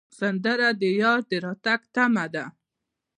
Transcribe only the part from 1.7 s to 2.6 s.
تمه ده